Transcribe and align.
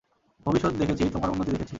ভবিষ্যৎ 0.45 0.73
দেখেছি, 0.73 1.03
তোমার 1.09 1.29
উন্নতি 1.29 1.51
দেখেছি। 1.51 1.69